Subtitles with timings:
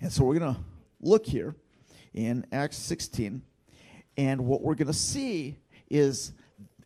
[0.00, 0.60] And so we're going to
[1.00, 1.54] look here
[2.14, 3.42] in Acts 16,
[4.16, 5.58] and what we're going to see
[5.90, 6.32] is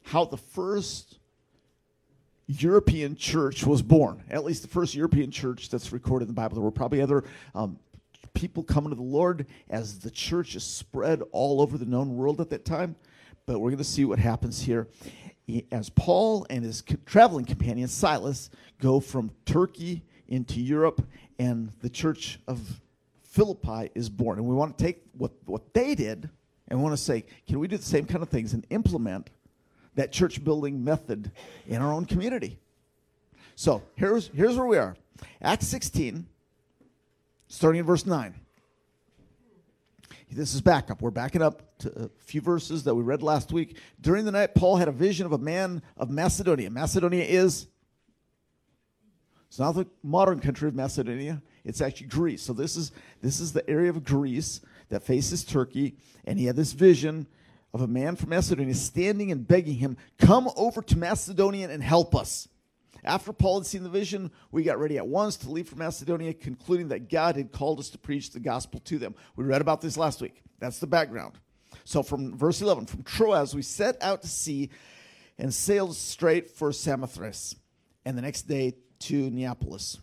[0.03, 1.19] how the first
[2.47, 4.23] European church was born.
[4.29, 6.57] At least the first European church that's recorded in the Bible.
[6.57, 7.25] There were probably other
[7.55, 7.79] um,
[8.35, 12.41] people coming to the Lord as the church is spread all over the known world
[12.41, 12.97] at that time.
[13.47, 14.89] But we're going to see what happens here
[15.71, 18.51] as Paul and his traveling companion Silas
[18.81, 21.07] go from Turkey into Europe,
[21.39, 22.81] and the church of
[23.35, 24.39] Philippi is born.
[24.39, 26.31] And we want to take what, what they did
[26.69, 29.29] and we want to say, can we do the same kind of things and implement
[29.97, 31.33] that church building method
[31.67, 32.61] in our own community?
[33.57, 34.97] So here's, here's where we are
[35.43, 36.27] Acts 16,
[37.49, 38.35] starting in verse 9.
[40.31, 41.03] This is backup.
[41.03, 43.79] We're backing up to a few verses that we read last week.
[44.01, 46.71] During the night, Paul had a vision of a man of Macedonia.
[46.71, 47.67] Macedonia is,
[49.49, 52.43] it's not the modern country of Macedonia, it's actually Greece.
[52.43, 52.93] So this is,
[53.23, 54.61] this is the area of Greece
[54.91, 55.97] that faces Turkey.
[56.25, 57.27] And he had this vision
[57.73, 62.15] of a man from Macedonia standing and begging him, Come over to Macedonia and help
[62.15, 62.49] us.
[63.03, 66.33] After Paul had seen the vision, we got ready at once to leave for Macedonia,
[66.33, 69.15] concluding that God had called us to preach the gospel to them.
[69.37, 70.43] We read about this last week.
[70.59, 71.39] That's the background.
[71.85, 74.71] So, from verse 11, from Troas, we set out to sea
[75.37, 77.57] and sailed straight for Samothrace,
[78.05, 79.99] and the next day to Neapolis.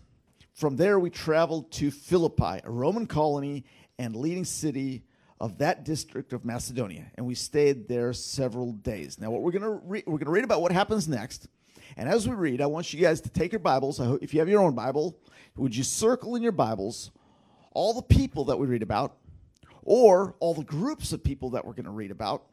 [0.61, 3.65] From there, we traveled to Philippi, a Roman colony
[3.97, 5.01] and leading city
[5.39, 9.19] of that district of Macedonia, and we stayed there several days.
[9.19, 11.47] Now, what we're to re- we're to read about what happens next
[11.97, 13.99] and as we read, I want you guys to take your Bibles.
[14.21, 15.17] if you have your own Bible,
[15.55, 17.09] would you circle in your Bibles
[17.71, 19.17] all the people that we read about,
[19.81, 22.43] or all the groups of people that we're to read about?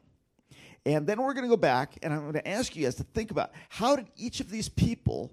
[0.83, 3.03] And then we're going to go back, and I'm going to ask you guys to
[3.03, 5.31] think about how did each of these people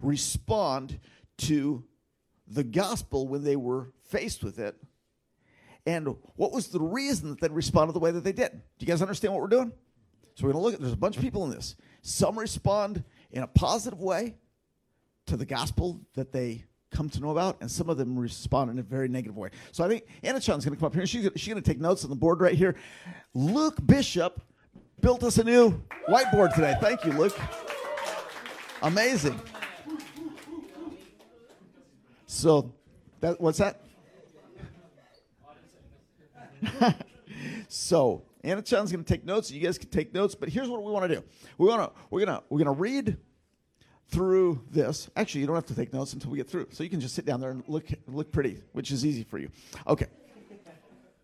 [0.00, 1.00] respond
[1.38, 1.82] to
[2.52, 4.76] the gospel when they were faced with it?
[5.86, 8.52] And what was the reason that they responded the way that they did?
[8.52, 9.72] Do you guys understand what we're doing?
[10.34, 11.76] So we're going to look at there's a bunch of people in this.
[12.02, 14.36] Some respond in a positive way
[15.26, 18.78] to the gospel that they come to know about, and some of them respond in
[18.78, 19.48] a very negative way.
[19.72, 21.06] So I think Anna Chun's going to come up here.
[21.06, 22.76] She's, she's going to take notes on the board right here.
[23.34, 24.40] Luke Bishop
[25.00, 26.76] built us a new whiteboard today.
[26.80, 27.38] Thank you, Luke.
[28.82, 29.40] Amazing.
[32.32, 32.72] So,
[33.20, 33.82] that what's that?
[37.68, 39.50] so Anna Chan's going to take notes.
[39.50, 40.34] You guys can take notes.
[40.34, 41.22] But here's what we want to do.
[41.58, 43.18] We want to we're gonna we're gonna read
[44.08, 45.10] through this.
[45.14, 46.68] Actually, you don't have to take notes until we get through.
[46.70, 49.38] So you can just sit down there and look look pretty, which is easy for
[49.38, 49.50] you.
[49.86, 50.06] Okay.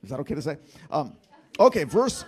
[0.02, 0.58] Is that okay to say?
[0.90, 1.16] Um,
[1.58, 2.26] okay, verse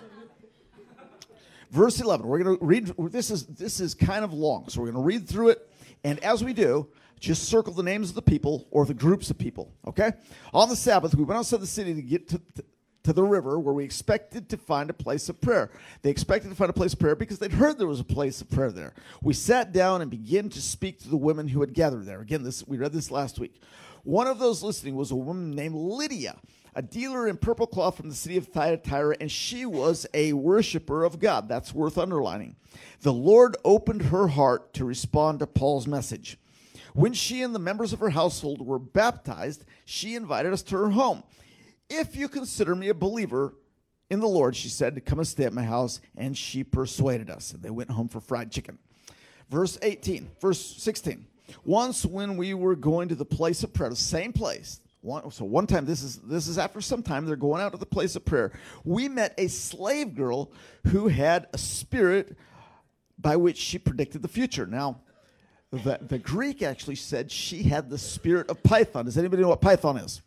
[1.70, 2.26] verse 11.
[2.26, 4.70] We're going to read this is this is kind of long.
[4.70, 5.70] So we're going to read through it
[6.04, 6.88] and as we do,
[7.20, 10.12] just circle the names of the people or the groups of people, okay?
[10.53, 12.64] On the Sabbath, we went outside the city to get to, to
[13.03, 15.70] to the river where we expected to find a place of prayer.
[16.03, 18.41] They expected to find a place of prayer because they'd heard there was a place
[18.41, 18.92] of prayer there.
[19.22, 22.20] We sat down and began to speak to the women who had gathered there.
[22.20, 23.60] Again, this we read this last week.
[24.03, 26.36] One of those listening was a woman named Lydia,
[26.75, 31.04] a dealer in purple cloth from the city of Thyatira, and she was a worshiper
[31.04, 31.48] of God.
[31.48, 32.56] That's worth underlining.
[33.03, 36.38] The Lord opened her heart to respond to Paul's message.
[36.94, 40.90] When she and the members of her household were baptized, she invited us to her
[40.90, 41.22] home.
[41.88, 43.54] If you consider me a believer
[44.08, 46.00] in the Lord, she said, come and stay at my house.
[46.16, 47.52] And she persuaded us.
[47.52, 48.78] And they went home for fried chicken.
[49.48, 51.26] Verse 18, verse 16.
[51.64, 54.80] Once when we were going to the place of prayer, the same place.
[55.00, 57.78] One, so one time, this is this is after some time, they're going out to
[57.78, 58.52] the place of prayer.
[58.84, 60.52] We met a slave girl
[60.88, 62.36] who had a spirit
[63.18, 64.66] by which she predicted the future.
[64.66, 65.00] Now,
[65.72, 69.04] the, the Greek actually said she had the spirit of Python.
[69.04, 70.20] Does anybody know what Python is?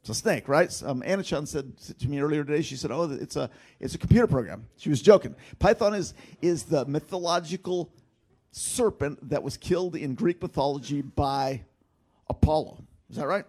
[0.00, 0.82] It's a snake, right?
[0.84, 2.62] Um, Anna Chan said to me earlier today.
[2.62, 3.48] She said, "Oh, it's a
[3.78, 5.36] it's a computer program." She was joking.
[5.60, 7.92] Python is is the mythological
[8.50, 11.62] serpent that was killed in Greek mythology by
[12.28, 12.82] Apollo.
[13.10, 13.44] Is that right?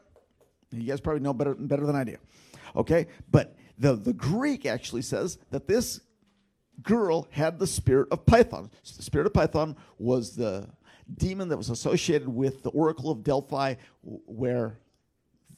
[0.71, 2.17] You guys probably know better better than I do.
[2.75, 6.01] Okay, but the the Greek actually says that this
[6.81, 8.71] girl had the spirit of Python.
[8.81, 10.67] So the spirit of Python was the
[11.13, 14.79] demon that was associated with the Oracle of Delphi, where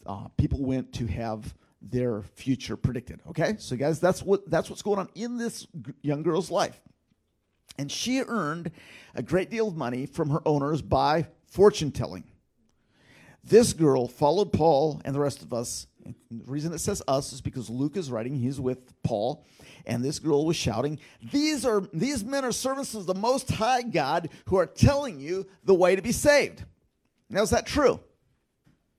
[0.05, 3.21] uh, people went to have their future predicted.
[3.29, 6.79] Okay, so guys, that's what that's what's going on in this g- young girl's life,
[7.77, 8.71] and she earned
[9.13, 12.23] a great deal of money from her owners by fortune telling.
[13.43, 15.85] This girl followed Paul and the rest of us.
[16.05, 19.45] The reason it says us is because Luke is writing; he's with Paul,
[19.85, 20.99] and this girl was shouting,
[21.31, 25.47] "These are these men are servants of the Most High God who are telling you
[25.63, 26.63] the way to be saved."
[27.29, 27.99] Now, is that true?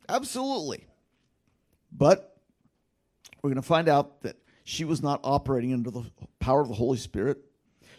[0.09, 0.87] Absolutely.
[1.93, 2.37] But
[3.43, 6.05] we're going to find out that she was not operating under the
[6.41, 7.39] power of the Holy Spirit.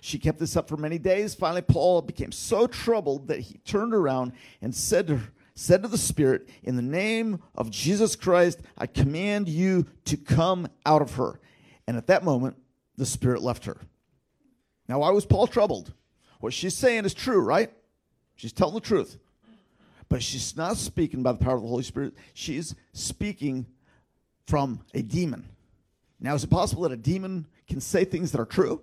[0.01, 1.33] She kept this up for many days.
[1.33, 5.87] Finally, Paul became so troubled that he turned around and said to her, said to
[5.87, 11.15] the Spirit, In the name of Jesus Christ, I command you to come out of
[11.15, 11.39] her.
[11.87, 12.57] And at that moment,
[12.95, 13.77] the Spirit left her.
[14.87, 15.93] Now, why was Paul troubled?
[16.39, 17.71] What she's saying is true, right?
[18.35, 19.17] She's telling the truth.
[20.09, 22.13] But she's not speaking by the power of the Holy Spirit.
[22.33, 23.65] She's speaking
[24.45, 25.49] from a demon.
[26.19, 28.81] Now, is it possible that a demon can say things that are true?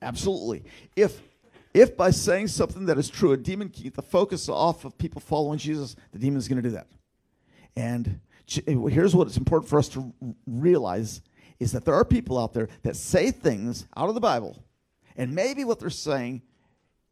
[0.00, 0.62] Absolutely.
[0.94, 1.20] If
[1.74, 4.96] if by saying something that is true, a demon can get the focus off of
[4.96, 6.86] people following Jesus, the demon is going to do that.
[7.76, 8.20] And
[8.66, 10.14] eh, here's what it's important for us to
[10.46, 11.20] realize
[11.58, 14.64] is that there are people out there that say things out of the Bible,
[15.16, 16.42] and maybe what they're saying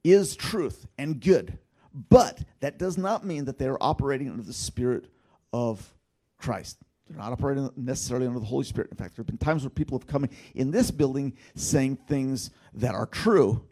[0.05, 1.59] is truth and good,
[1.93, 5.06] but that does not mean that they're operating under the Spirit
[5.53, 5.94] of
[6.38, 6.79] Christ.
[7.09, 8.91] They're not operating necessarily under the Holy Spirit.
[8.91, 12.50] In fact, there have been times where people have come in this building saying things
[12.75, 13.64] that are true,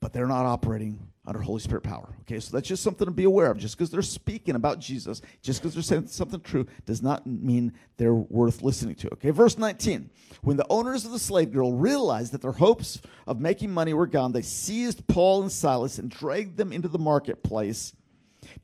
[0.00, 2.16] but they're not operating under Holy Spirit power.
[2.22, 3.58] Okay, so that's just something to be aware of.
[3.58, 7.72] Just because they're speaking about Jesus, just because they're saying something true, does not mean
[7.98, 9.12] they're worth listening to.
[9.12, 10.10] Okay, verse 19.
[10.42, 14.06] When the owners of the slave girl realized that their hopes of making money were
[14.06, 17.92] gone, they seized Paul and Silas and dragged them into the marketplace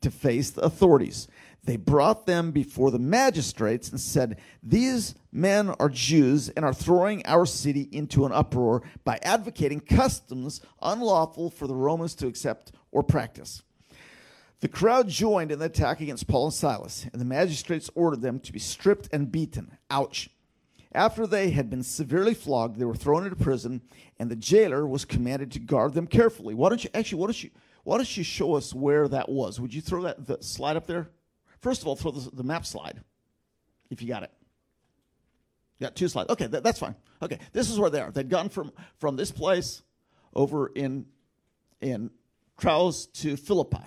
[0.01, 1.29] to face the authorities
[1.67, 7.27] they brought them before the magistrates and said, These men are Jews and are throwing
[7.27, 13.03] our city into an uproar by advocating customs unlawful for the Romans to accept or
[13.03, 13.63] practice.
[14.61, 18.39] The crowd joined in the attack against Paul and Silas, and the magistrates ordered them
[18.41, 19.77] to be stripped and beaten.
[19.91, 20.31] Ouch.
[20.93, 23.83] After they had been severely flogged, they were thrown into prison,
[24.19, 26.55] and the jailer was commanded to guard them carefully.
[26.55, 27.19] Why don't you actually?
[27.19, 27.51] Why don't you?
[27.85, 29.61] Why don't you show us where that was?
[29.61, 31.11] Would you throw that slide up there?
[31.67, 33.01] First of all, throw the, the map slide,
[33.91, 34.31] if you got it.
[35.81, 36.31] You got two slides.
[36.31, 36.95] Okay, that, that's fine.
[37.21, 38.13] Okay, this is where they are.
[38.13, 38.71] They'd gone from
[39.01, 39.83] from this place
[40.33, 41.07] over in
[41.81, 42.13] in
[42.57, 43.83] Troas to Philippi,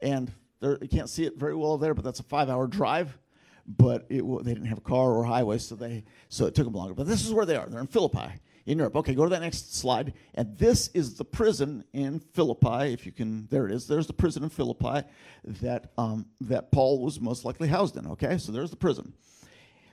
[0.00, 3.16] and there, you can't see it very well there, but that's a five-hour drive.
[3.64, 6.74] But it, they didn't have a car or highway, so they so it took them
[6.74, 6.94] longer.
[6.94, 7.68] But this is where they are.
[7.68, 8.96] They're in Philippi, in Europe.
[8.96, 10.14] Okay, go to that next slide.
[10.34, 12.92] And this is the prison in Philippi.
[12.92, 13.86] If you can, there it is.
[13.86, 15.06] There's the prison in Philippi
[15.44, 18.06] that um, that Paul was most likely housed in.
[18.08, 19.12] Okay, so there's the prison.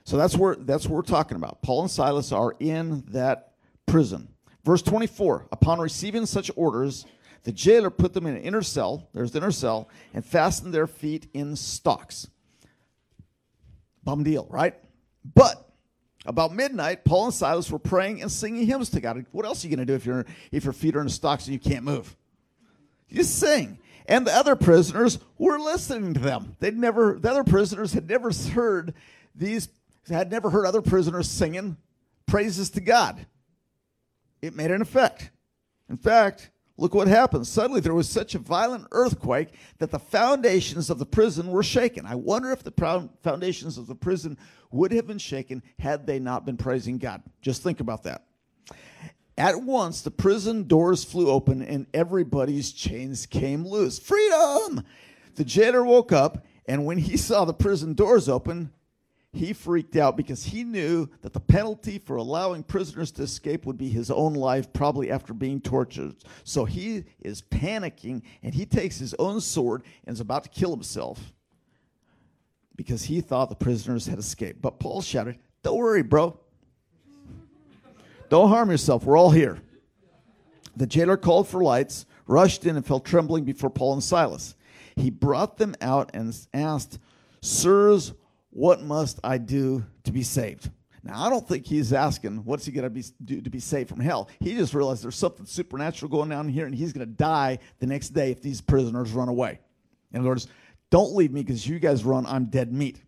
[0.04, 1.62] So that's where that's what we're talking about.
[1.62, 3.52] Paul and Silas are in that
[3.86, 4.28] prison.
[4.64, 5.48] Verse 24.
[5.52, 7.04] Upon receiving such orders,
[7.44, 9.08] the jailer put them in an inner cell.
[9.12, 12.28] There's the inner cell, and fastened their feet in stocks.
[14.04, 14.74] Bum deal, right?
[15.34, 15.71] But
[16.24, 19.26] about midnight, Paul and Silas were praying and singing hymns to God.
[19.32, 21.46] What else are you going to do if, you if your feet are in stocks
[21.46, 22.16] and you can't move?
[23.08, 23.78] You sing.
[24.06, 26.56] And the other prisoners were listening to them.
[26.60, 28.94] They'd never, the other prisoners had never heard
[29.34, 29.68] these,
[30.08, 31.76] had never heard other prisoners singing
[32.26, 33.26] praises to God.
[34.40, 35.30] It made an effect.
[35.88, 37.46] In fact, Look what happened.
[37.46, 42.06] Suddenly there was such a violent earthquake that the foundations of the prison were shaken.
[42.06, 44.38] I wonder if the foundations of the prison
[44.70, 47.22] would have been shaken had they not been praising God.
[47.42, 48.24] Just think about that.
[49.36, 53.98] At once, the prison doors flew open and everybody's chains came loose.
[53.98, 54.84] Freedom!
[55.34, 58.72] The jailer woke up, and when he saw the prison doors open,
[59.32, 63.78] he freaked out because he knew that the penalty for allowing prisoners to escape would
[63.78, 66.16] be his own life, probably after being tortured.
[66.44, 70.70] So he is panicking and he takes his own sword and is about to kill
[70.70, 71.32] himself
[72.76, 74.60] because he thought the prisoners had escaped.
[74.60, 76.38] But Paul shouted, Don't worry, bro.
[78.28, 79.04] Don't harm yourself.
[79.04, 79.58] We're all here.
[80.76, 84.56] The jailer called for lights, rushed in, and fell trembling before Paul and Silas.
[84.96, 86.98] He brought them out and asked,
[87.40, 88.12] Sirs,
[88.52, 90.70] what must I do to be saved?
[91.02, 93.98] Now, I don't think he's asking, what's he going to do to be saved from
[93.98, 94.28] hell?
[94.38, 97.86] He just realized there's something supernatural going on here, and he's going to die the
[97.86, 99.58] next day if these prisoners run away.
[100.12, 100.46] In other words,
[100.90, 103.02] don't leave me because you guys run, I'm dead meat.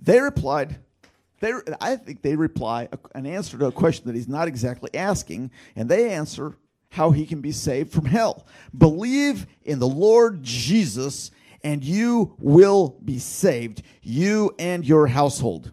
[0.00, 0.76] They replied,
[1.40, 5.52] they, I think they reply an answer to a question that he's not exactly asking,
[5.74, 6.54] and they answer
[6.90, 8.46] how he can be saved from hell.
[8.76, 11.30] Believe in the Lord Jesus,
[11.66, 15.72] and you will be saved, you and your household.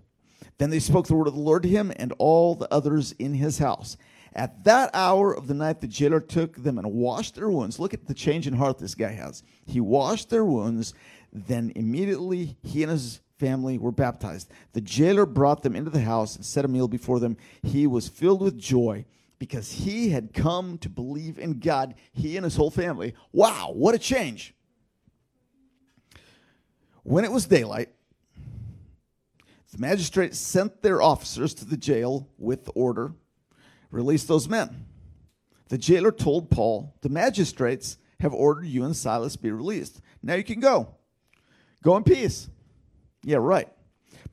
[0.57, 3.35] Then they spoke the word of the Lord to him and all the others in
[3.35, 3.95] his house.
[4.33, 7.77] At that hour of the night, the jailer took them and washed their wounds.
[7.77, 9.43] Look at the change in heart this guy has.
[9.67, 10.95] He washed their wounds,
[11.31, 14.49] then immediately he and his family were baptized.
[14.71, 17.37] The jailer brought them into the house and set a meal before them.
[17.61, 19.05] He was filled with joy
[19.37, 23.13] because he had come to believe in God, he and his whole family.
[23.31, 24.55] Wow, what a change!
[27.03, 27.89] When it was daylight,
[29.71, 33.13] The magistrates sent their officers to the jail with order
[33.91, 34.85] release those men.
[35.69, 40.01] The jailer told Paul, The magistrates have ordered you and Silas be released.
[40.21, 40.95] Now you can go.
[41.83, 42.49] Go in peace.
[43.23, 43.67] Yeah, right.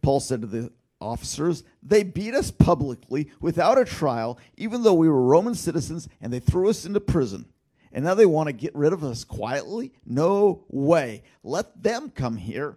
[0.02, 5.08] Paul said to the officers, They beat us publicly without a trial, even though we
[5.08, 7.46] were Roman citizens, and they threw us into prison.
[7.92, 9.92] And now they want to get rid of us quietly?
[10.06, 11.22] No way.
[11.42, 12.76] Let them come here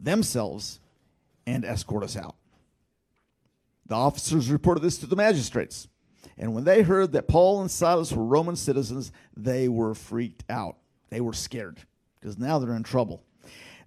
[0.00, 0.80] themselves
[1.46, 2.36] and escort us out.
[3.86, 5.88] The officers reported this to the magistrates.
[6.36, 10.76] And when they heard that Paul and Silas were Roman citizens, they were freaked out.
[11.10, 11.78] They were scared
[12.18, 13.22] because now they're in trouble.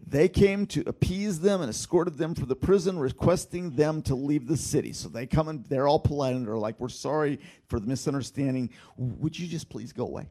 [0.06, 4.48] They came to appease them and escorted them from the prison, requesting them to leave
[4.48, 4.94] the city.
[4.94, 8.70] So they come and they're all polite and they're like, We're sorry for the misunderstanding.
[8.98, 10.30] Would you just please go away?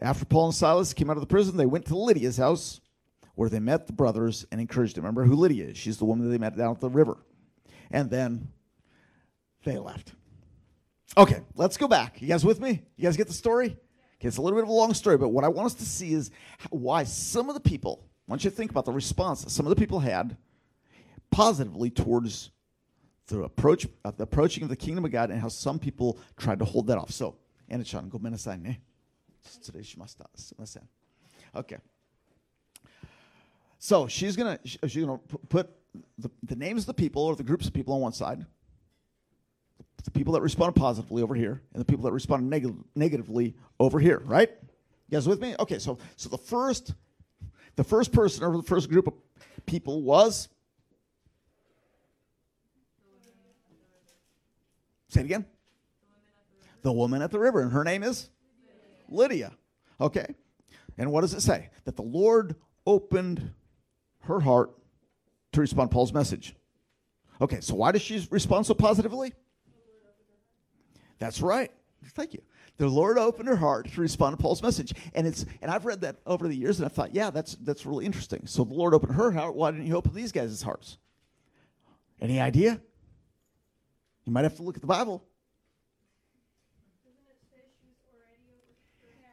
[0.00, 2.80] After Paul and Silas came out of the prison, they went to Lydia's house
[3.36, 5.04] where they met the brothers and encouraged them.
[5.04, 5.76] Remember who Lydia is?
[5.76, 7.16] She's the woman that they met down at the river.
[7.90, 8.48] And then
[9.64, 10.12] they left.
[11.16, 12.20] Okay, let's go back.
[12.20, 12.82] You guys with me?
[12.96, 13.76] You guys get the story?
[14.18, 15.84] Okay, it's a little bit of a long story, but what I want us to
[15.84, 16.30] see is
[16.70, 19.76] why some of the people, want you think about the response that some of the
[19.76, 20.36] people had
[21.30, 22.50] positively towards
[23.26, 26.58] the approach of the approaching of the kingdom of God and how some people tried
[26.58, 27.10] to hold that off.
[27.10, 27.36] So,
[27.68, 28.78] Anna Chan, go menasai ne.
[31.54, 31.76] Uh, okay.
[33.78, 35.18] So she's gonna she's gonna
[35.48, 35.70] put
[36.18, 38.44] the, the names of the people or the groups of people on one side,
[40.04, 43.98] the people that responded positively over here, and the people that responded neg- negatively over
[43.98, 44.22] here.
[44.24, 44.50] Right?
[45.08, 45.54] You guys with me?
[45.58, 45.78] Okay.
[45.78, 46.94] So so the first
[47.76, 49.14] the first person or the first group of
[49.66, 50.48] people was.
[55.08, 55.46] Say it again.
[56.82, 58.28] The woman at the river, and her name is
[59.08, 59.52] Lydia.
[60.00, 60.34] Okay.
[60.98, 61.70] And what does it say?
[61.84, 62.56] That the Lord
[62.86, 63.52] opened
[64.20, 64.72] her heart
[65.52, 66.54] to respond Paul's message.
[67.40, 69.32] Okay, so why does she respond so positively?
[71.18, 71.70] That's right.
[72.14, 72.42] Thank you.
[72.76, 74.92] The Lord opened her heart to respond to Paul's message.
[75.14, 77.86] And it's and I've read that over the years and I thought, yeah, that's that's
[77.86, 78.46] really interesting.
[78.46, 80.98] So the Lord opened her heart, why didn't he open these guys' hearts?
[82.20, 82.80] Any idea?
[84.24, 85.24] You might have to look at the Bible.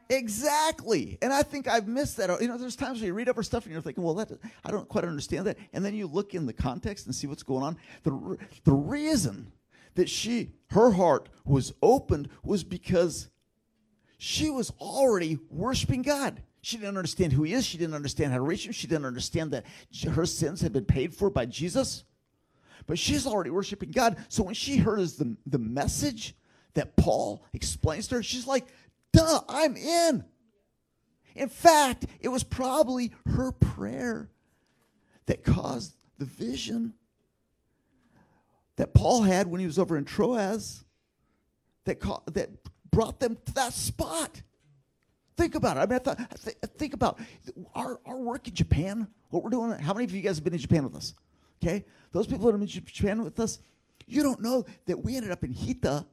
[0.09, 1.17] Exactly.
[1.21, 2.41] And I think I've missed that.
[2.41, 4.29] You know, there's times when you read over stuff and you're thinking, well, that,
[4.63, 5.57] I don't quite understand that.
[5.71, 7.77] And then you look in the context and see what's going on.
[8.03, 9.53] The, the reason
[9.95, 13.29] that she, her heart was opened was because
[14.17, 16.41] she was already worshiping God.
[16.61, 17.65] She didn't understand who he is.
[17.65, 18.71] She didn't understand how to reach him.
[18.71, 19.65] She didn't understand that
[20.11, 22.03] her sins had been paid for by Jesus.
[22.85, 24.17] But she's already worshiping God.
[24.29, 26.35] So when she heard the, the message
[26.75, 28.67] that Paul explains to her, she's like,
[29.11, 30.23] Duh, I'm in.
[31.35, 34.29] In fact, it was probably her prayer
[35.25, 36.93] that caused the vision
[38.77, 40.83] that Paul had when he was over in Troas
[41.85, 42.49] that, ca- that
[42.91, 44.41] brought them to that spot.
[45.37, 45.81] Think about it.
[45.81, 47.19] I mean, I thought, th- think about
[47.73, 49.71] our, our work in Japan, what we're doing.
[49.79, 51.13] How many of you guys have been in Japan with us?
[51.61, 51.85] Okay?
[52.11, 53.59] Those people that have been in Japan with us,
[54.05, 56.05] you don't know that we ended up in Hita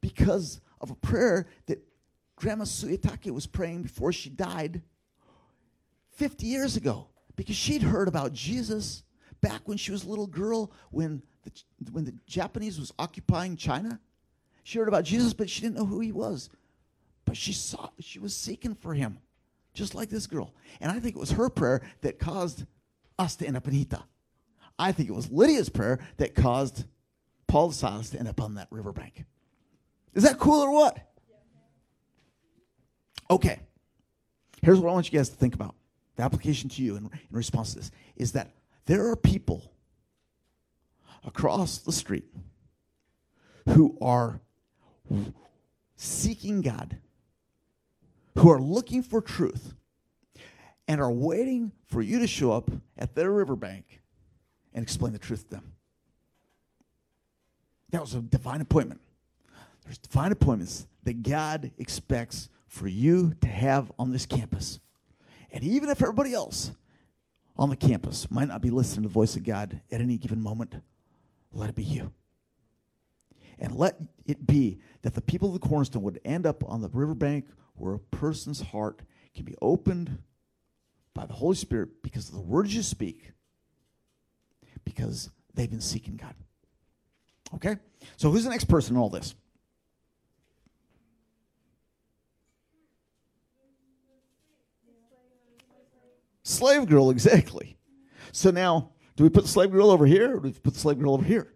[0.00, 1.82] because of a prayer that
[2.36, 4.82] Grandma Suyatake was praying before she died
[6.16, 9.03] 50 years ago because she'd heard about Jesus
[9.44, 11.52] back when she was a little girl when the,
[11.92, 14.00] when the Japanese was occupying China.
[14.62, 16.48] She heard about Jesus, but she didn't know who he was.
[17.26, 19.18] But she saw she was seeking for him,
[19.74, 20.54] just like this girl.
[20.80, 22.64] And I think it was her prayer that caused
[23.18, 24.02] us to end up in Hita.
[24.78, 26.84] I think it was Lydia's prayer that caused
[27.46, 29.24] Paul and Silas to end up on that riverbank.
[30.14, 30.98] Is that cool or what?
[33.30, 33.60] Okay.
[34.62, 35.74] Here's what I want you guys to think about.
[36.16, 38.54] The application to you in, in response to this is that
[38.86, 39.72] there are people
[41.24, 42.26] across the street
[43.68, 44.40] who are
[45.96, 46.98] seeking God,
[48.36, 49.74] who are looking for truth,
[50.86, 54.02] and are waiting for you to show up at their riverbank
[54.74, 55.72] and explain the truth to them.
[57.90, 59.00] That was a divine appointment.
[59.84, 64.80] There's divine appointments that God expects for you to have on this campus.
[65.52, 66.72] And even if everybody else
[67.56, 70.42] on the campus might not be listening to the voice of God at any given
[70.42, 70.74] moment,
[71.52, 72.12] let it be you.
[73.58, 73.96] And let
[74.26, 77.94] it be that the people of the cornerstone would end up on the riverbank where
[77.94, 79.02] a person's heart
[79.34, 80.18] can be opened
[81.14, 83.30] by the Holy Spirit because of the words you speak,
[84.84, 86.34] because they've been seeking God.
[87.54, 87.76] Okay?
[88.16, 89.34] So, who's the next person in all this?
[96.44, 97.76] Slave girl, exactly.
[98.30, 100.80] So now, do we put the slave girl over here or do we put the
[100.80, 101.54] slave girl over here?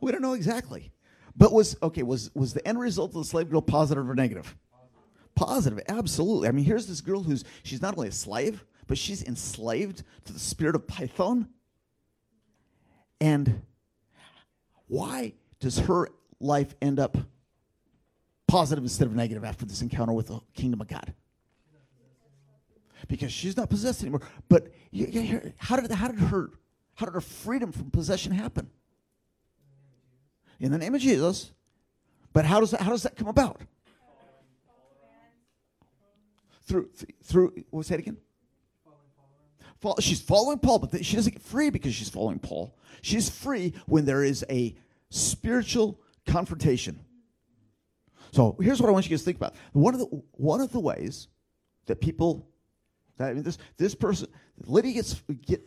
[0.00, 0.92] We don't know exactly.
[1.34, 4.54] But was okay, was was the end result of the slave girl positive or negative?
[5.34, 6.46] Positive, absolutely.
[6.46, 10.32] I mean, here's this girl who's she's not only a slave, but she's enslaved to
[10.32, 11.48] the spirit of Python.
[13.20, 13.62] And
[14.86, 17.16] why does her life end up
[18.46, 21.14] positive instead of negative after this encounter with the kingdom of God?
[23.08, 24.22] Because she's not possessed anymore.
[24.48, 26.50] But you, you, how did how did her
[26.94, 28.70] how did her freedom from possession happen?
[30.60, 31.52] In the name of Jesus.
[32.32, 33.60] But how does that how does that come about?
[36.66, 36.90] Through
[37.22, 38.16] through what was that again?
[40.00, 42.74] she's following Paul, but she doesn't get free because she's following Paul.
[43.02, 44.74] She's free when there is a
[45.10, 47.00] spiritual confrontation.
[48.32, 49.54] So here's what I want you guys to think about.
[49.72, 51.28] One of the one of the ways
[51.86, 52.48] that people
[53.18, 54.28] I mean this this person
[54.64, 55.62] Lydia gets get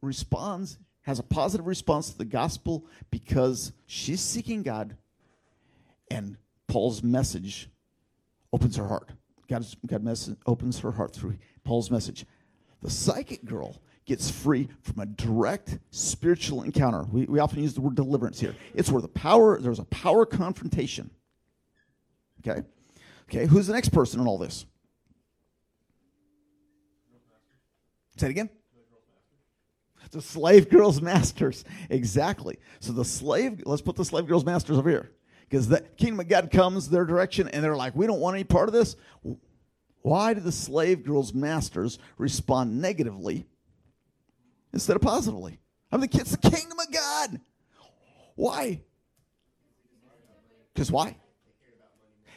[0.00, 4.96] responds has a positive response to the gospel because she's seeking God
[6.10, 7.70] and Paul's message
[8.52, 9.10] opens her heart.
[9.48, 12.26] God's, God mess, opens her heart through Paul's message.
[12.82, 17.04] The psychic girl gets free from a direct spiritual encounter.
[17.10, 18.54] We, we often use the word deliverance here.
[18.74, 21.10] It's where the power, there's a power confrontation.
[22.40, 22.62] Okay?
[23.28, 24.64] Okay, who's the next person in all this?
[28.18, 28.50] Say it again.
[30.10, 31.64] The slave girls' masters.
[31.90, 32.58] Exactly.
[32.80, 35.10] So the slave, let's put the slave girls' masters over here.
[35.48, 38.44] Because the kingdom of God comes their direction and they're like, we don't want any
[38.44, 38.96] part of this.
[40.02, 43.46] Why do the slave girls' masters respond negatively
[44.72, 45.58] instead of positively?
[45.92, 47.40] I mean, it's the kingdom of God.
[48.34, 48.80] Why?
[50.72, 51.16] Because why?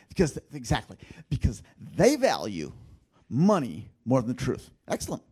[0.10, 0.98] Because exactly
[1.30, 1.64] because
[1.96, 2.74] they value
[3.30, 4.72] money more than the truth.
[4.88, 5.24] Excellent.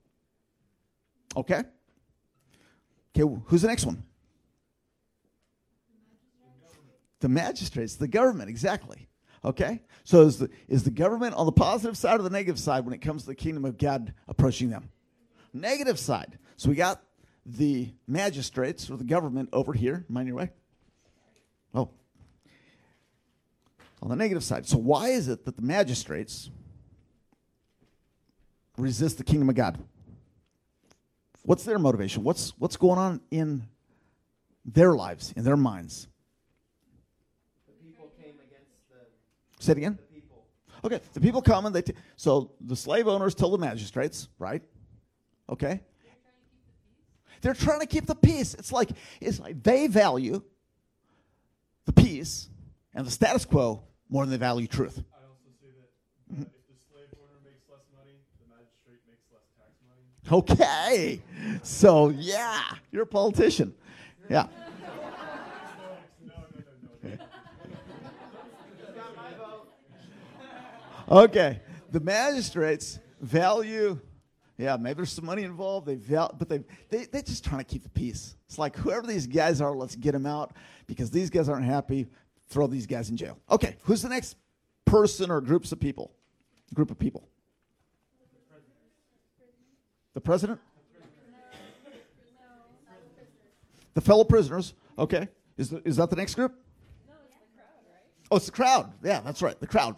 [1.35, 1.63] Okay.
[3.15, 3.41] Okay.
[3.45, 4.03] Who's the next one?
[7.19, 8.49] The magistrates, the government.
[8.49, 9.09] Exactly.
[9.43, 9.81] Okay?
[10.03, 12.93] So is the, is the government on the positive side or the negative side when
[12.93, 14.89] it comes to the kingdom of God approaching them?
[15.53, 16.37] Negative side.
[16.57, 17.01] So we got
[17.45, 20.05] the magistrates or the government over here.
[20.07, 20.51] Mind your way.
[21.73, 21.89] Oh.
[24.01, 24.67] On the negative side.
[24.67, 26.49] So why is it that the magistrates
[28.77, 29.77] resist the kingdom of God?
[31.49, 32.23] What's their motivation?
[32.23, 33.63] What's what's going on in
[34.65, 36.07] their lives, in their minds?
[37.65, 38.97] The people came against the.
[39.59, 39.97] Say it again.
[40.83, 41.81] The okay, the people come and they.
[41.81, 44.61] T- so the slave owners tell the magistrates, right?
[45.49, 45.81] Okay.
[47.41, 48.53] They're trying to keep the peace.
[48.53, 50.43] It's like it's like they value
[51.85, 52.47] the peace
[52.93, 55.01] and the status quo more than they value truth.
[55.11, 55.89] I also say that
[56.37, 60.05] uh, if the slave owner makes less money, the magistrate makes less tax money.
[60.31, 61.21] Okay.
[61.63, 62.61] So yeah,
[62.91, 63.73] you're a politician.
[64.29, 64.47] Yeah.
[71.09, 71.61] Okay.
[71.91, 73.99] The magistrates value,
[74.59, 75.87] yeah, maybe there's some money involved.
[75.87, 78.35] They val- but they, they they're just trying to keep the peace.
[78.45, 80.53] It's like whoever these guys are, let's get them out
[80.85, 82.07] because these guys aren't happy.
[82.49, 83.39] Throw these guys in jail.
[83.49, 84.35] Okay, who's the next
[84.85, 86.11] person or groups of people?
[86.73, 87.27] Group of people.
[90.13, 90.59] The president?
[93.93, 94.73] The fellow prisoners.
[94.97, 95.27] Okay.
[95.57, 96.53] Is, the, is that the next group?
[97.07, 98.03] No, it's the crowd, right?
[98.31, 98.93] Oh, it's the crowd.
[99.03, 99.59] Yeah, that's right.
[99.59, 99.95] The crowd.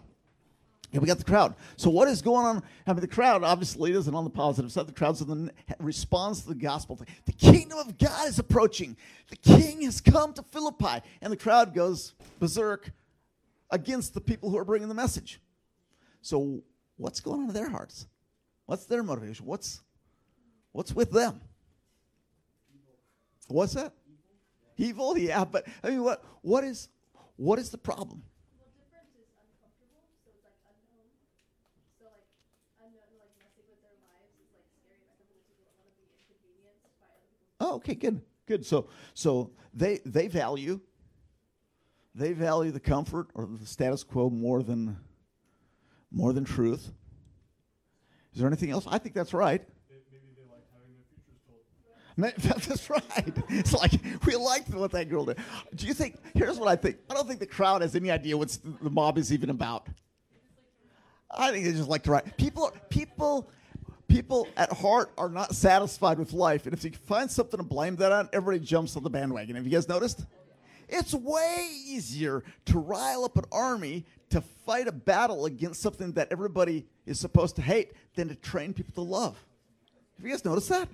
[0.90, 1.54] Yeah, we got the crowd.
[1.76, 2.62] So what is going on?
[2.86, 4.88] I mean, the crowd obviously isn't on the positive side.
[4.88, 6.96] The the response to the gospel.
[6.96, 7.06] Thing.
[7.24, 8.96] The kingdom of God is approaching.
[9.30, 12.90] The king has come to Philippi, and the crowd goes berserk
[13.70, 15.40] against the people who are bringing the message.
[16.20, 16.62] So
[16.98, 18.06] what's going on in their hearts?
[18.66, 19.46] What's their motivation?
[19.46, 19.80] What's
[20.72, 21.40] what's with them?
[23.48, 23.92] What's that?
[24.76, 25.44] Evil, yeah.
[25.44, 26.88] But I mean, what what is
[27.36, 28.22] what is the problem?
[37.64, 38.66] Oh, okay, good, good.
[38.66, 40.80] So, so they they value
[42.12, 44.98] they value the comfort or the status quo more than
[46.10, 46.90] more than truth.
[48.32, 48.86] Is there anything else?
[48.88, 49.62] I think that's right.
[52.16, 53.02] That's right.
[53.48, 53.92] It's like
[54.26, 55.38] we liked what that girl did.
[55.74, 56.16] Do you think?
[56.34, 56.98] Here's what I think.
[57.10, 59.88] I don't think the crowd has any idea what the mob is even about.
[61.30, 62.36] I think they just like to write.
[62.36, 63.50] People, people
[64.12, 66.66] people at heart are not satisfied with life.
[66.66, 69.56] And if you find something to blame that on, everybody jumps on the bandwagon.
[69.56, 70.26] Have you guys noticed?
[70.88, 76.28] It's way easier to rile up an army to fight a battle against something that
[76.30, 79.42] everybody is supposed to hate than to train people to love.
[80.18, 80.88] Have you guys noticed that?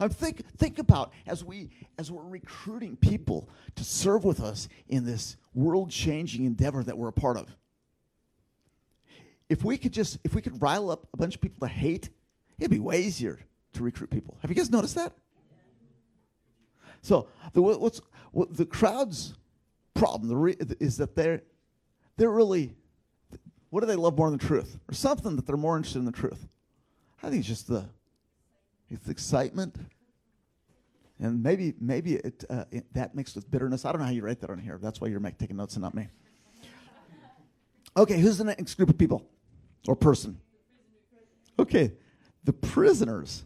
[0.00, 5.04] I'm think think about as we as we're recruiting people to serve with us in
[5.04, 7.54] this world-changing endeavor that we're a part of.
[9.48, 12.08] If we could just if we could rile up a bunch of people to hate,
[12.58, 13.38] it'd be way easier
[13.74, 14.38] to recruit people.
[14.40, 15.12] Have you guys noticed that?
[17.02, 18.00] So the what's
[18.32, 19.34] what, the crowd's
[19.94, 21.42] problem the re, is that they're
[22.16, 22.74] they're really
[23.68, 26.06] what do they love more than the truth or something that they're more interested in
[26.06, 26.48] the truth.
[27.22, 27.84] I think it's just the
[28.90, 29.76] it's excitement,
[31.18, 33.84] and maybe maybe it, uh, it, that mixed with bitterness.
[33.84, 34.78] I don't know how you write that on here.
[34.82, 36.08] That's why you're taking notes and not me.
[37.96, 39.26] Okay, who's the next group of people
[39.88, 40.40] or person?
[41.58, 41.92] Okay,
[42.44, 43.44] the prisoners.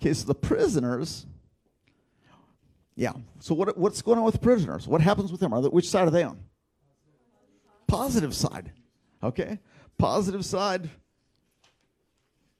[0.00, 1.26] Okay, so the prisoners.
[2.96, 3.12] Yeah.
[3.40, 4.88] So what, what's going on with prisoners?
[4.88, 5.50] What happens with them?
[5.50, 6.38] They, which side are they on?
[7.86, 8.72] Positive side.
[9.22, 9.58] Okay.
[9.98, 10.90] Positive side.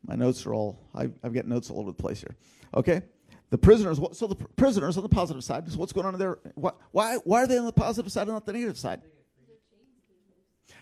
[0.07, 2.37] My notes are all, I, I've got notes all over the place here.
[2.75, 3.03] Okay?
[3.51, 6.39] The prisoners, so the prisoners on the positive side, so what's going on there?
[6.55, 9.03] Why, why are they on the positive side and not the negative side?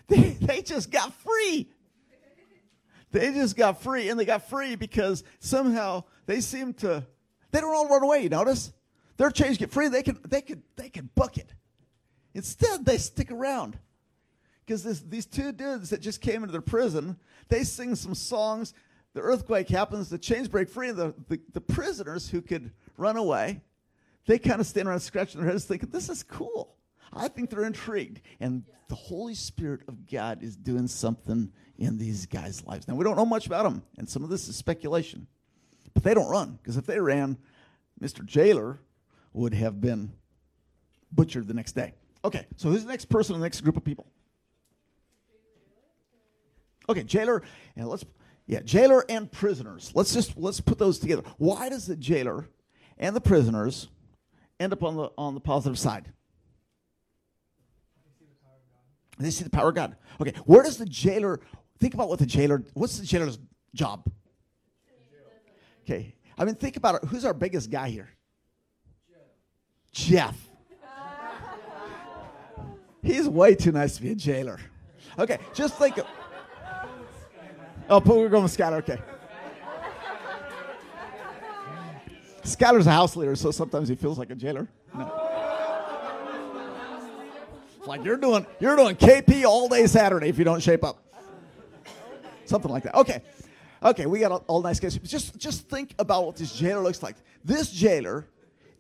[0.07, 1.71] They, they just got free.
[3.11, 7.07] They just got free, and they got free because somehow they seem to,
[7.53, 8.73] they don't all run away, you notice?
[9.17, 11.55] Their chains get free, they can, they can, they can book it.
[12.35, 13.79] Instead, they stick around
[14.67, 17.17] because these two dudes that just came into their prison,
[17.49, 18.75] they sing some songs
[19.15, 23.17] the earthquake happens, the chains break free, and the, the, the prisoners who could run
[23.17, 23.63] away,
[24.27, 26.77] they kind of stand around scratching their heads thinking, this is cool.
[27.13, 28.21] I think they're intrigued.
[28.41, 32.89] And the Holy Spirit of God is doing something in these guys' lives.
[32.89, 35.29] Now, we don't know much about them, and some of this is speculation.
[35.95, 37.39] But they don't run, because if they ran,
[38.01, 38.27] Mr.
[38.27, 38.81] Jailer
[39.33, 40.13] would have been
[41.13, 41.95] butchered the next day.
[42.25, 44.07] Okay, so who's the next person, the next group of people?
[46.89, 47.43] Okay, Jailer,
[47.77, 48.05] and let's
[48.47, 49.91] yeah, jailer and prisoners.
[49.95, 51.23] Let's just let's put those together.
[51.39, 52.49] Why does the jailer
[52.99, 53.89] and the prisoners
[54.61, 56.13] end up on the on the positive side?
[59.19, 59.97] They see the power of God.
[60.21, 61.41] Okay, where does the jailer
[61.79, 63.39] think about what the jailer what's the jailer's
[63.75, 64.11] job?
[65.85, 66.15] Okay.
[66.37, 67.09] I mean think about it.
[67.09, 68.11] Who's our biggest guy here?
[69.93, 70.37] Jeff.
[73.03, 74.59] He's way too nice to be a jailer.
[75.19, 75.99] Okay, just think
[77.89, 78.79] Oh, but we're going with Skylar.
[78.79, 78.99] Okay.
[82.45, 84.69] Skylar's a house leader, so sometimes he feels like a jailer.
[84.95, 85.31] No.
[87.79, 91.03] It's like you're doing you're doing KP all day Saturday if you don't shape up.
[92.45, 92.95] Something like that.
[92.95, 93.23] Okay.
[93.83, 94.97] Okay, we got all, all nice guys.
[94.97, 97.17] Just just think about what this jailer looks like.
[97.45, 98.27] This jailer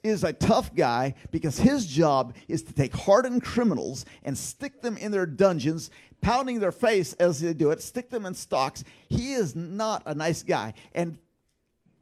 [0.04, 4.96] is a tough guy because his job is to take hardened criminals and stick them
[4.98, 5.90] in their dungeons
[6.20, 8.84] pounding their face as they do it, stick them in stocks.
[9.08, 10.74] He is not a nice guy.
[10.94, 11.18] And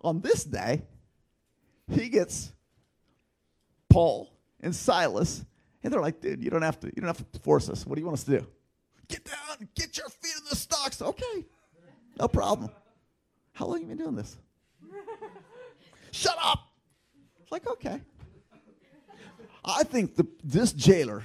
[0.01, 0.83] on this day,
[1.91, 2.53] he gets
[3.89, 5.45] Paul and Silas,
[5.83, 7.87] and they're like, dude, you don't have to, you don't have to force us.
[7.87, 8.47] What do you want us to do?
[9.09, 11.03] Get down, get your feet in the stocks.
[11.03, 11.47] Okay.
[12.19, 12.71] No problem.
[13.53, 14.37] How long have you been doing this?
[16.13, 16.72] Shut up.
[17.53, 18.01] Like, okay.
[19.63, 21.23] I think the, this jailer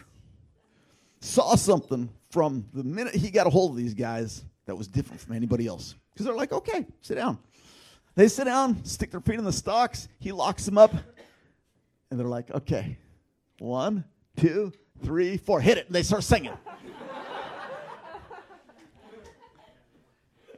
[1.21, 5.21] saw something from the minute he got a hold of these guys that was different
[5.21, 5.95] from anybody else.
[6.11, 7.39] Because they're like, okay, sit down.
[8.15, 10.09] They sit down, stick their feet in the stocks.
[10.19, 10.93] He locks them up.
[12.11, 12.97] And they're like, okay,
[13.59, 14.03] one,
[14.35, 14.73] two,
[15.05, 15.85] three, four, hit it.
[15.85, 16.51] And they start singing.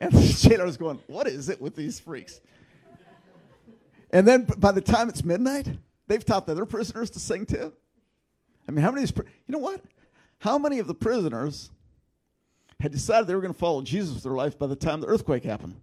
[0.01, 2.41] and the jailer's going, what is it with these freaks?
[4.11, 5.67] And then by the time it's midnight,
[6.07, 7.73] they've taught the other prisoners to sing too.
[8.67, 9.07] I mean, how many?
[9.07, 9.81] You know what?
[10.39, 11.69] How many of the prisoners
[12.79, 15.07] had decided they were going to follow Jesus with their life by the time the
[15.07, 15.75] earthquake happened?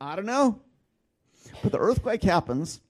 [0.00, 0.60] I don't know.
[1.62, 2.80] But the earthquake happens,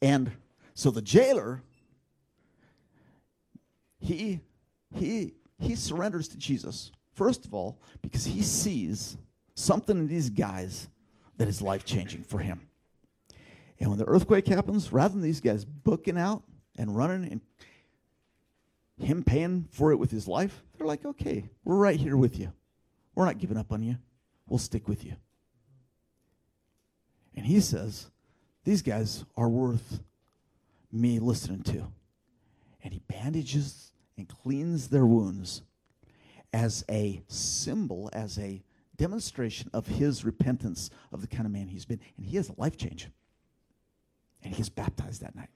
[0.00, 0.30] and
[0.74, 1.62] so the jailer,
[3.98, 4.40] he,
[4.94, 9.16] he, he surrenders to Jesus, first of all, because he sees
[9.54, 10.88] something in these guys
[11.38, 12.60] that is life changing for him.
[13.80, 16.42] And when the earthquake happens, rather than these guys booking out
[16.78, 17.40] and running and
[18.98, 22.52] him paying for it with his life, they're like, okay, we're right here with you.
[23.14, 23.96] We're not giving up on you.
[24.48, 25.14] We'll stick with you.
[27.36, 28.10] And he says,
[28.64, 30.00] these guys are worth
[30.92, 31.88] me listening to.
[32.82, 35.62] And he bandages and cleans their wounds
[36.52, 38.62] as a symbol, as a
[38.96, 42.00] demonstration of his repentance of the kind of man he's been.
[42.16, 43.08] And he has a life change.
[44.44, 45.48] And he's baptized that night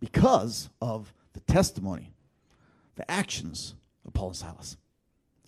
[0.00, 2.12] because of the testimony,
[2.94, 3.74] the actions
[4.06, 4.76] of Paul and Silas.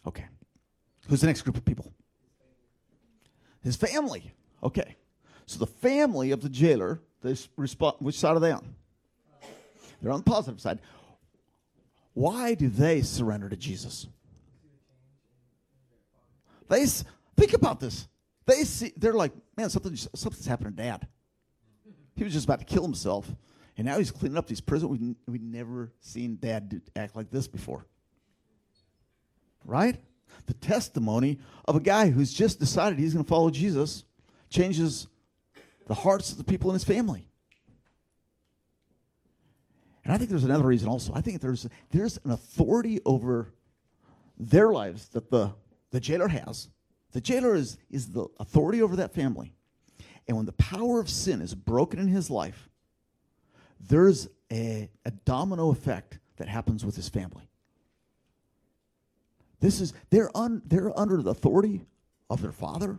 [0.07, 0.27] Okay.
[1.09, 1.93] Who's the next group of people?
[3.62, 4.33] His family.
[4.62, 4.97] Okay.
[5.47, 7.35] So the family of the jailer, they
[7.99, 8.75] which side are they on?
[10.01, 10.81] They're on the positive side.
[12.14, 14.07] Why do they surrender to Jesus?
[16.69, 16.87] They
[17.37, 18.09] think about this.
[18.47, 21.07] They see they're like, man, something something's happened to Dad.
[22.14, 23.31] He was just about to kill himself,
[23.77, 24.90] and now he's cleaning up these prisons.
[24.90, 27.87] We we never seen Dad act like this before.
[29.64, 30.01] Right?
[30.46, 34.05] The testimony of a guy who's just decided he's going to follow Jesus
[34.49, 35.07] changes
[35.87, 37.27] the hearts of the people in his family.
[40.05, 41.12] And I think there's another reason also.
[41.14, 43.53] I think there's there's an authority over
[44.40, 45.53] their lives that the,
[45.90, 46.68] the jailer has.
[47.12, 49.55] The jailer is, is the authority over that family.
[50.28, 52.68] And when the power of sin is broken in his life,
[53.80, 57.48] there's a, a domino effect that happens with his family.
[59.61, 61.83] This is they're un, they're under the authority
[62.28, 62.98] of their father.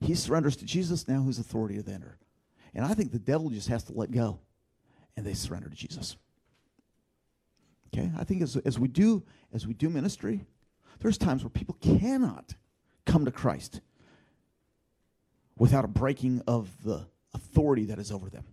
[0.00, 2.18] He surrenders to Jesus now, who's authority of the ender.
[2.74, 4.40] And I think the devil just has to let go
[5.16, 6.16] and they surrender to Jesus.
[7.94, 8.10] Okay?
[8.18, 9.22] I think as, as we do
[9.52, 10.44] as we do ministry,
[10.98, 12.54] there's times where people cannot
[13.06, 13.80] come to Christ
[15.56, 18.44] without a breaking of the authority that is over them.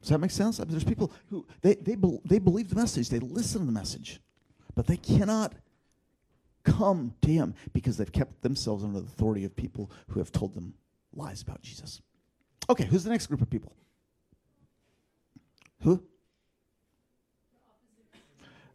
[0.00, 0.60] Does that make sense?
[0.60, 3.66] I mean, there's people who they, they, bel they believe the message, they listen to
[3.66, 4.20] the message,
[4.74, 5.54] but they cannot
[6.62, 10.54] come to him because they've kept themselves under the authority of people who have told
[10.54, 10.74] them
[11.14, 12.02] lies about Jesus.
[12.68, 13.72] Okay, who's the next group of people?
[15.82, 16.02] Who?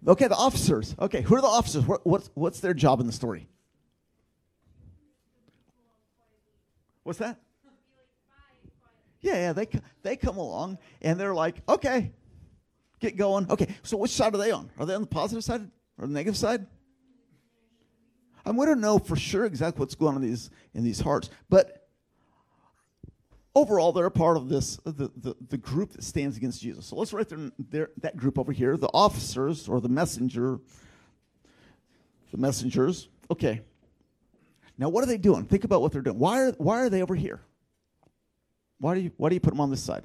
[0.08, 0.96] Okay, the officers.
[1.00, 1.86] Okay, who are the officers?
[1.86, 3.48] What, what's, what's their job in the story?
[7.04, 7.40] What's that?
[9.22, 9.68] Yeah, yeah, they,
[10.02, 12.12] they come along and they're like, okay,
[13.00, 13.50] get going.
[13.52, 14.72] Okay, so which side are they on?
[14.80, 16.66] Are they on the positive side or the negative side?
[18.44, 21.30] I'm going to know for sure exactly what's going on in these, in these hearts.
[21.50, 21.88] But
[23.54, 26.88] overall, they're a part of this the, the, the group that stands against Jesus.
[26.88, 30.60] So let's write their, their, that group over here: the officers or the messenger,
[32.32, 33.10] the messengers.
[33.30, 33.62] Okay.
[34.82, 35.46] Now, what are they doing?
[35.46, 36.17] Think about what they're doing.
[36.17, 37.39] Why are why are they over here?
[38.80, 40.04] Why do you why do you put them on this side?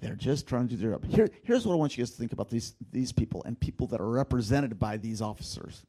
[0.00, 1.04] They're just trying to do their job.
[1.04, 3.86] Here, here's what I want you guys to think about these, these people and people
[3.86, 5.86] that are represented by these officers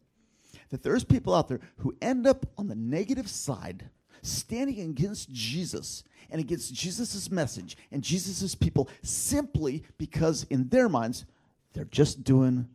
[0.70, 3.90] that there's people out there who end up on the negative side
[4.22, 11.26] standing against Jesus and against Jesus' message and Jesus' people simply because in their minds
[11.74, 12.70] they're just doing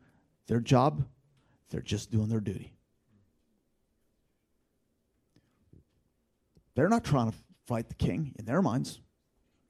[0.46, 1.04] their job,
[1.70, 2.72] they're just doing their duty.
[6.74, 9.00] They're not trying to fight the king in their minds.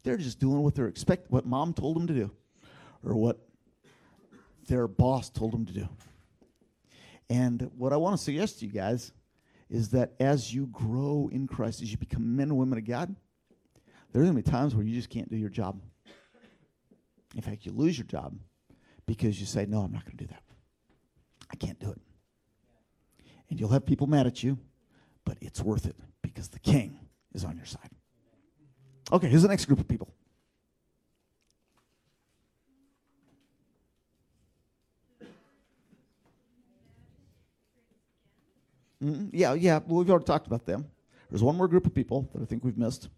[0.02, 2.30] They're just doing what they're expect what mom told them to do
[3.04, 3.38] or what
[4.68, 5.88] their boss told them to do.
[7.28, 9.12] And what I want to suggest to you guys
[9.68, 13.14] is that as you grow in Christ, as you become men and women of God,
[14.12, 15.80] there's going to be times where you just can't do your job.
[17.36, 18.36] In fact, you lose your job
[19.06, 20.39] because you say, No, I'm not going to do that.
[21.50, 22.00] I can't do it.
[23.48, 24.58] And you'll have people mad at you,
[25.24, 26.98] but it's worth it because the king
[27.34, 27.90] is on your side.
[29.12, 30.14] Okay, here's the next group of people.
[39.02, 39.80] Mm, yeah, yeah.
[39.86, 40.86] Well, we've already talked about them.
[41.30, 43.08] There's one more group of people that I think we've missed.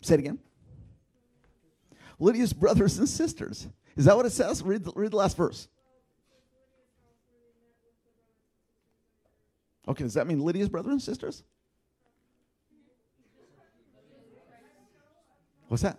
[0.00, 0.38] Say it again.
[2.18, 3.68] Lydia's brothers and sisters.
[3.98, 4.62] Is that what it says?
[4.62, 5.66] Read the, read the last verse.
[9.88, 11.42] Okay, does that mean Lydia's brothers and sisters?
[15.66, 15.98] What's that?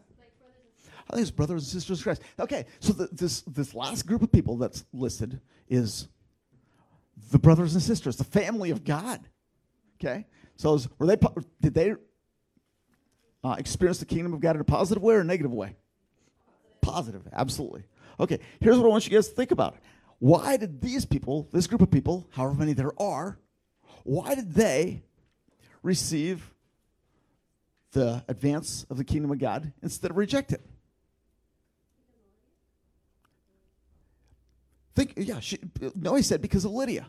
[1.10, 2.22] I think it's brothers and sisters of Christ.
[2.40, 6.08] Okay, so the, this this last group of people that's listed is
[7.32, 9.20] the brothers and sisters, the family of God.
[10.00, 11.18] Okay, so is, were they
[11.60, 11.96] did they
[13.44, 15.76] uh, experience the kingdom of God in a positive way or a negative way?
[16.92, 17.84] Positive, absolutely.
[18.20, 19.78] Okay, here's what I want you guys to think about.
[20.20, 23.38] Why did these people, this group of people, however many there are,
[24.04, 25.04] why did they
[25.84, 26.52] receive
[27.92, 30.62] the advance of the kingdom of God instead of reject it?
[34.96, 35.60] Think, yeah, she,
[35.96, 37.08] no, he said because of Lydia.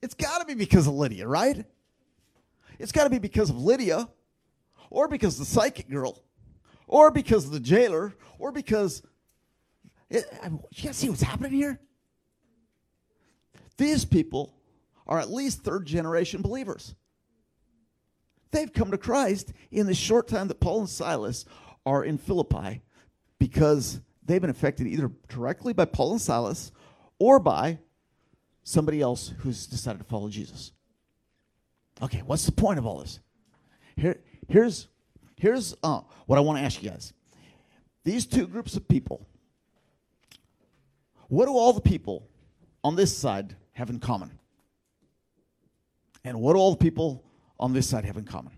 [0.00, 1.64] It's got to be because of Lydia, right?
[2.78, 4.08] It's got to be because of Lydia,
[4.90, 6.22] or because the psychic girl,
[6.92, 9.02] or because of the jailer, or because.
[10.10, 11.80] It, I mean, you guys see what's happening here?
[13.78, 14.54] These people
[15.06, 16.94] are at least third generation believers.
[18.50, 21.46] They've come to Christ in the short time that Paul and Silas
[21.86, 22.82] are in Philippi
[23.38, 26.72] because they've been affected either directly by Paul and Silas
[27.18, 27.78] or by
[28.64, 30.72] somebody else who's decided to follow Jesus.
[32.02, 33.18] Okay, what's the point of all this?
[33.96, 34.88] Here, here's
[35.42, 37.12] here's uh, what I want to ask you guys.
[38.04, 39.26] These two groups of people,
[41.26, 42.28] what do all the people
[42.84, 44.38] on this side have in common?
[46.22, 47.24] And what do all the people
[47.58, 48.52] on this side have in common?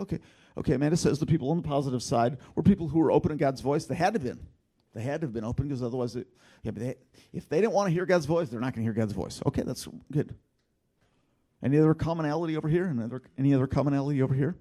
[0.00, 0.18] Okay,
[0.56, 0.74] okay.
[0.74, 3.60] Amanda says the people on the positive side were people who were open to God's
[3.60, 3.86] voice.
[3.86, 4.46] They had to have been.
[4.94, 6.26] They had to have been open because otherwise, it,
[6.62, 6.72] yeah.
[6.72, 6.94] But they,
[7.32, 9.40] if they didn't want to hear God's voice, they're not going to hear God's voice.
[9.46, 10.34] Okay, that's good.
[11.62, 12.86] Any other commonality over here?
[12.86, 14.56] Any other, any other commonality over here?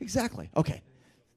[0.00, 0.50] Exactly.
[0.56, 0.82] Okay.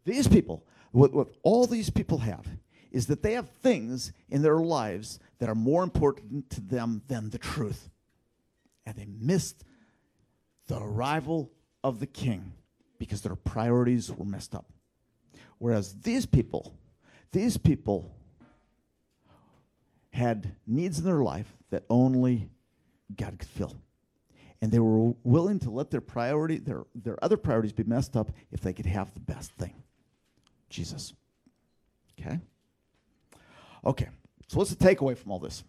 [0.06, 2.46] These people, what, what all these people have
[2.92, 7.30] is that they have things in their lives that are more important to them than
[7.30, 7.90] the truth.
[8.86, 9.64] And they missed
[10.70, 11.52] the arrival
[11.84, 12.54] of the king
[13.00, 14.72] because their priorities were messed up.
[15.58, 16.78] Whereas these people,
[17.32, 18.16] these people
[20.12, 22.50] had needs in their life that only
[23.16, 23.82] God could fill.
[24.62, 28.30] And they were willing to let their priority their their other priorities be messed up
[28.52, 29.74] if they could have the best thing.
[30.70, 31.14] Jesus.
[32.20, 32.40] Okay?
[33.86, 34.10] Okay.
[34.48, 35.64] So what's the takeaway from all this?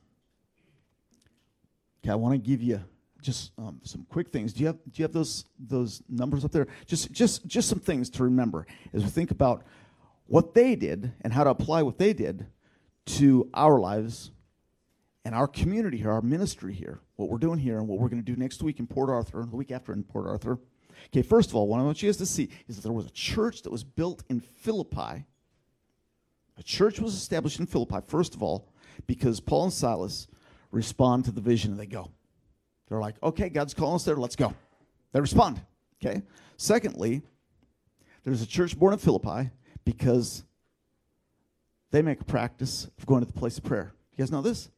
[2.02, 2.82] Okay i want to give you
[3.22, 6.52] just um, some quick things do you have do you have those those numbers up
[6.52, 9.62] there just just just some things to remember as we think about
[10.26, 12.46] what they did and how to apply what they did
[13.04, 14.30] to our lives
[15.24, 18.22] and our community here, our ministry here, what we're doing here, and what we're going
[18.22, 20.59] to do next week in Port Arthur, and the week after in Port Arthur.
[21.06, 23.06] Okay, first of all, what I want you guys to see is that there was
[23.06, 25.24] a church that was built in Philippi.
[26.56, 28.68] A church was established in Philippi, first of all,
[29.06, 30.28] because Paul and Silas
[30.70, 32.11] respond to the vision and they go.
[32.90, 34.53] They're like, okay, God's calling us there, let's go.
[35.12, 35.62] They respond.
[36.05, 36.22] Okay?
[36.59, 37.22] Secondly,
[38.24, 39.50] there's a church born in Philippi
[39.85, 40.42] because
[41.90, 43.94] they make a practice of going to the place of prayer.
[44.12, 44.68] You guys know this?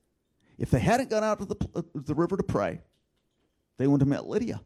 [0.58, 2.80] If they hadn't gone out to the, uh, the river to pray,
[3.78, 4.60] they wouldn't have met Lydia.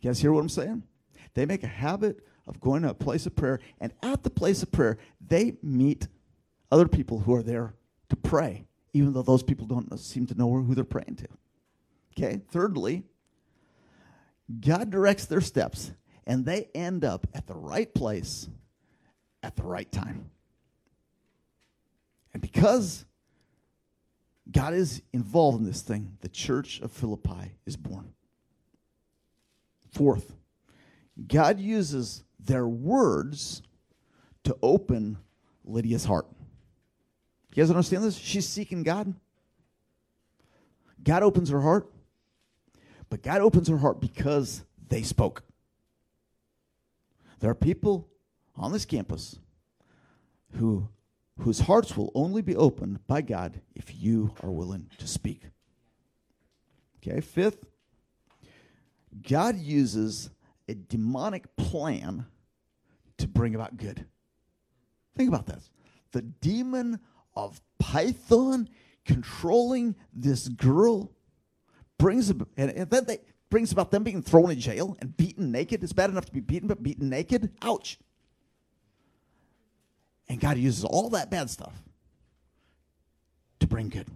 [0.00, 0.82] You guys hear what I'm saying?
[1.34, 4.62] They make a habit of going to a place of prayer, and at the place
[4.62, 6.08] of prayer, they meet
[6.72, 7.74] other people who are there
[8.08, 11.28] to pray, even though those people don't seem to know who they're praying to.
[12.16, 12.40] Okay?
[12.50, 13.02] Thirdly,
[14.60, 15.92] God directs their steps,
[16.26, 18.48] and they end up at the right place
[19.42, 20.30] at the right time.
[22.32, 23.04] And because
[24.50, 28.14] God is involved in this thing, the church of Philippi is born.
[29.92, 30.34] Fourth,
[31.26, 33.62] God uses their words
[34.44, 35.18] to open
[35.64, 36.26] Lydia's heart.
[37.56, 38.18] You guys understand this?
[38.18, 39.14] She's seeking God.
[41.02, 41.90] God opens her heart,
[43.08, 45.42] but God opens her heart because they spoke.
[47.40, 48.10] There are people
[48.56, 49.38] on this campus
[50.58, 50.88] who
[51.40, 55.42] whose hearts will only be opened by God if you are willing to speak.
[56.98, 57.64] Okay, fifth,
[59.26, 60.28] God uses
[60.68, 62.26] a demonic plan
[63.16, 64.04] to bring about good.
[65.16, 65.70] Think about this.
[66.12, 67.00] The demon
[67.36, 68.68] of Python
[69.04, 71.12] controlling this girl
[71.98, 73.18] brings and, and then they
[73.48, 75.82] brings about them being thrown in jail and beaten naked.
[75.82, 77.52] It's bad enough to be beaten, but beaten naked.
[77.62, 77.98] Ouch.
[80.28, 81.72] And God uses all that bad stuff
[83.60, 84.06] to bring good.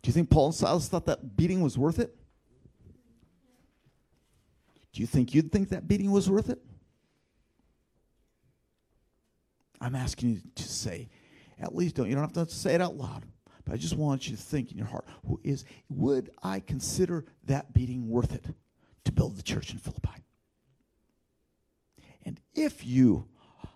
[0.00, 2.16] Do you think Paul and Silas thought that beating was worth it?
[4.92, 6.60] Do you think you'd think that beating was worth it?
[9.82, 11.08] I'm asking you to say,
[11.58, 13.24] at least don't you don't have to say it out loud,
[13.64, 17.24] but I just want you to think in your heart, who is would I consider
[17.44, 18.46] that beating worth it
[19.04, 20.24] to build the church in Philippi?
[22.24, 23.26] And if you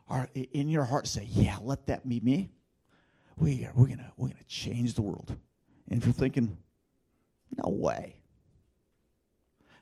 [0.08, 2.50] are in your heart say, yeah, let that be me,
[3.36, 5.36] we are, we're gonna we're gonna change the world.
[5.90, 6.56] And if you're thinking,
[7.64, 8.14] no way,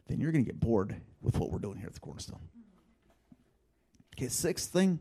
[0.07, 2.41] then you're gonna get bored with what we're doing here at the Cornerstone.
[4.17, 5.01] Okay, sixth thing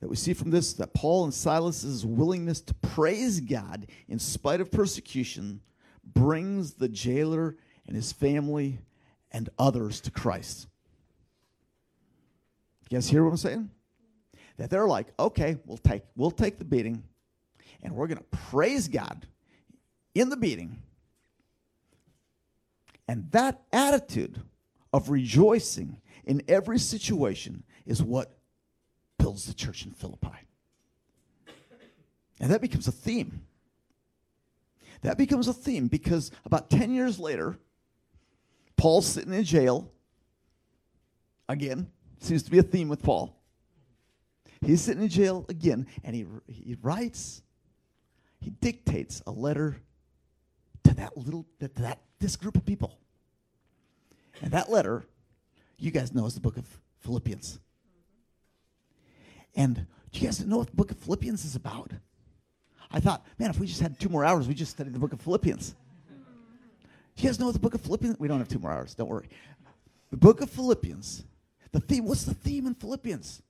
[0.00, 4.60] that we see from this that Paul and Silas's willingness to praise God in spite
[4.60, 5.60] of persecution
[6.04, 8.78] brings the jailer and his family
[9.32, 10.68] and others to Christ.
[12.88, 13.70] You guys hear what I'm saying?
[14.58, 17.02] That they're like, okay, we'll take we'll take the beating,
[17.82, 18.20] and we're gonna
[18.50, 19.26] praise God
[20.14, 20.78] in the beating.
[23.08, 24.40] And that attitude
[24.92, 28.35] of rejoicing in every situation is what
[29.26, 30.38] builds the church in Philippi.
[32.38, 33.42] And that becomes a theme.
[35.02, 37.58] That becomes a theme because about 10 years later,
[38.76, 39.90] Paul's sitting in jail.
[41.48, 43.36] Again, seems to be a theme with Paul.
[44.64, 47.42] He's sitting in jail again, and he, he writes,
[48.38, 49.76] he dictates a letter
[50.84, 52.96] to that little, to that, this group of people.
[54.40, 55.04] And that letter,
[55.80, 56.64] you guys know, is the book of
[57.00, 57.58] Philippians.
[59.56, 61.90] And do you guys know what the book of Philippians is about?
[62.92, 65.12] I thought, man, if we just had two more hours, we just studied the book
[65.12, 65.74] of Philippians.
[67.16, 68.18] Do you guys know what the book of Philippians?
[68.20, 68.94] We don't have two more hours.
[68.94, 69.28] Don't worry.
[70.10, 71.24] The book of Philippians.
[71.72, 72.04] The theme.
[72.04, 73.42] What's the theme in Philippians?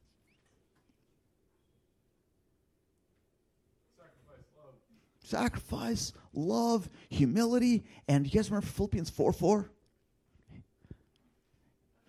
[5.25, 6.89] Sacrifice love.
[7.11, 9.71] Humility, and you guys remember Philippians four four.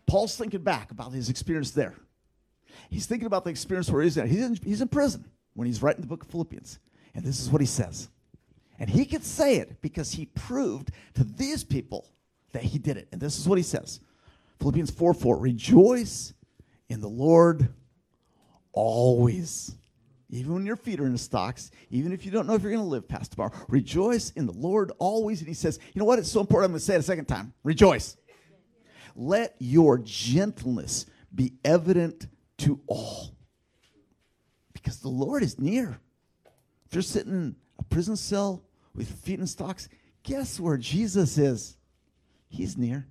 [0.06, 1.96] Paul's thinking back about his experience there.
[2.90, 4.28] He's thinking about the experience where he's in.
[4.28, 6.80] He's in, he's in prison when he's writing the book of Philippians.
[7.16, 8.10] And this is what he says.
[8.80, 12.08] And he could say it because he proved to these people
[12.54, 13.08] that he did it.
[13.12, 14.00] And this is what he says
[14.60, 16.34] Philippians 4 4 Rejoice
[16.90, 17.70] in the Lord
[18.72, 19.76] always.
[20.30, 22.72] Even when your feet are in the stocks, even if you don't know if you're
[22.72, 25.40] going to live past tomorrow, rejoice in the Lord always.
[25.40, 26.20] And he says, You know what?
[26.20, 26.66] It's so important.
[26.66, 27.54] I'm going to say it a second time.
[27.64, 28.18] Rejoice.
[29.16, 32.28] Let your gentleness be evident
[32.60, 33.36] to all.
[34.74, 36.00] Because the Lord is near.
[36.86, 38.64] If you're sitting in a prison cell
[38.96, 39.90] with feet in stocks,
[40.24, 41.78] guess where Jesus is?
[42.50, 43.08] He's near.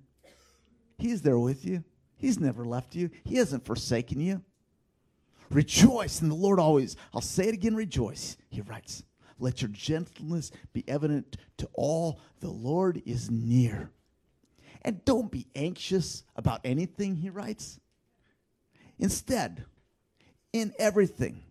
[0.97, 1.83] He's there with you.
[2.15, 3.11] He's never left you.
[3.23, 4.41] He hasn't forsaken you.
[5.49, 6.95] Rejoice in the Lord always.
[7.13, 8.37] I'll say it again, rejoice.
[8.49, 9.03] He writes,
[9.39, 12.19] Let your gentleness be evident to all.
[12.39, 13.91] The Lord is near.
[14.81, 17.79] And don't be anxious about anything, he writes.
[18.99, 19.65] Instead,
[20.53, 21.43] in everything,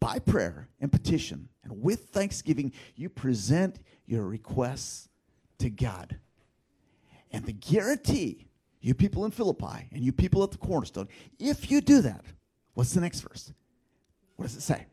[0.00, 5.08] by prayer and petition, and with thanksgiving, you present your requests
[5.58, 6.18] to God.
[7.30, 8.48] And the guarantee,
[8.80, 12.24] you people in Philippi and you people at the cornerstone, if you do that,
[12.74, 13.52] what's the next verse?
[14.36, 14.86] What does it say?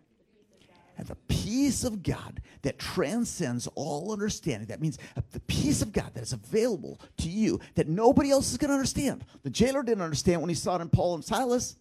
[0.99, 4.67] And the peace of God that transcends all understanding.
[4.67, 4.97] That means
[5.31, 8.75] the peace of God that is available to you that nobody else is going to
[8.75, 9.23] understand.
[9.43, 11.77] The jailer didn't understand when he saw it in Paul and Silas.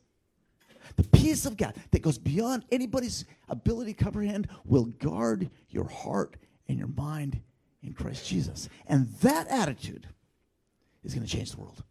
[0.95, 6.37] The peace of God that goes beyond anybody's ability to comprehend will guard your heart
[6.69, 7.41] and your mind
[7.83, 8.69] in Christ Jesus.
[8.87, 10.07] And that attitude
[11.03, 11.83] is going to change the world.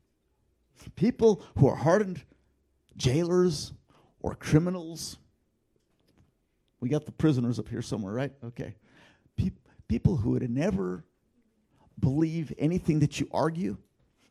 [0.96, 2.24] People who are hardened
[2.96, 3.74] jailers
[4.22, 5.18] or criminals.
[6.80, 8.32] We got the prisoners up here somewhere, right?
[8.44, 8.76] Okay.
[9.36, 9.52] Pe-
[9.88, 11.04] people who would never
[12.00, 13.78] believe anything that you argue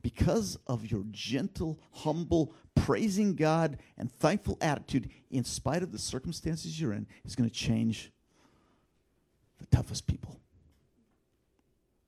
[0.03, 6.81] because of your gentle, humble, praising God and thankful attitude, in spite of the circumstances
[6.81, 8.13] you're in, is going to change
[9.59, 10.41] the toughest people.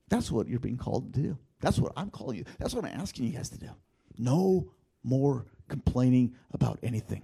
[0.09, 1.39] That's what you're being called to do.
[1.61, 2.45] That's what I'm calling you.
[2.59, 3.71] That's what I'm asking you guys to do.
[4.17, 4.71] No
[5.03, 7.23] more complaining about anything.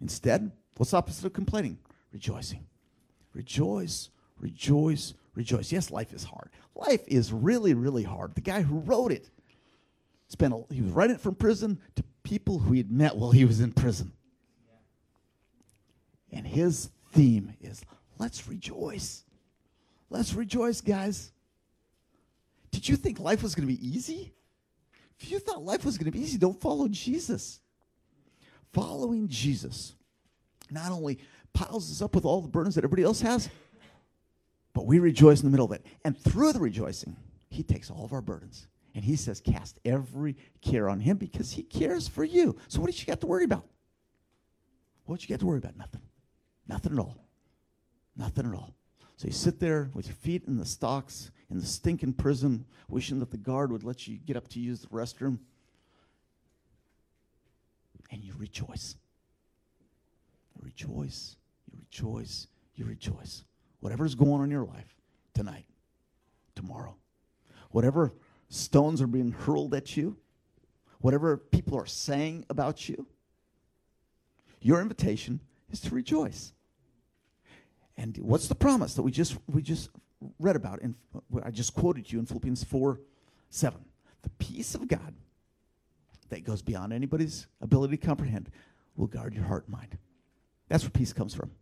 [0.00, 1.78] Instead, what's opposite of complaining?
[2.12, 2.66] Rejoicing.
[3.32, 5.70] Rejoice, rejoice, rejoice.
[5.70, 6.50] Yes, life is hard.
[6.74, 8.34] Life is really, really hard.
[8.34, 9.28] The guy who wrote it
[10.28, 13.30] spent a, he was writing it from prison to people who he had met while
[13.30, 14.12] he was in prison.
[16.32, 17.82] And his theme is
[18.18, 19.24] let's rejoice.
[20.10, 21.32] Let's rejoice, guys.
[22.70, 24.32] Did you think life was going to be easy?
[25.18, 27.60] If you thought life was going to be easy, don't follow Jesus.
[28.72, 29.94] Following Jesus
[30.70, 31.18] not only
[31.56, 33.48] piles us up with all the burdens that everybody else has,
[34.74, 35.84] but we rejoice in the middle of it.
[36.04, 37.16] And through the rejoicing,
[37.48, 38.68] he takes all of our burdens.
[38.94, 42.56] And he says, cast every care on him because he cares for you.
[42.68, 43.66] So what did you got to worry about?
[45.06, 45.76] What you got to worry about?
[45.76, 46.02] Nothing.
[46.68, 47.24] Nothing at all.
[48.16, 48.74] Nothing at all.
[49.16, 53.20] So you sit there with your feet in the stocks in the stinking prison, wishing
[53.20, 55.38] that the guard would let you get up to use the restroom.
[58.10, 58.96] And you rejoice.
[60.60, 61.36] Rejoice.
[61.96, 62.48] Rejoice.
[62.74, 63.44] You rejoice.
[63.80, 64.94] Whatever's going on in your life
[65.32, 65.64] tonight,
[66.54, 66.96] tomorrow,
[67.70, 68.12] whatever
[68.50, 70.18] stones are being hurled at you,
[71.00, 73.06] whatever people are saying about you,
[74.60, 75.40] your invitation
[75.70, 76.52] is to rejoice.
[77.96, 79.88] And what's the promise that we just we just
[80.38, 80.96] read about in
[81.42, 83.00] I just quoted you in Philippians 4
[83.48, 83.80] 7.
[84.20, 85.14] The peace of God
[86.28, 88.50] that goes beyond anybody's ability to comprehend
[88.96, 89.96] will guard your heart and mind.
[90.68, 91.52] That's where peace comes from.